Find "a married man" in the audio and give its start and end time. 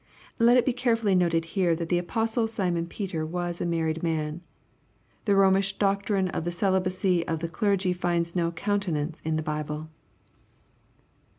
3.61-4.41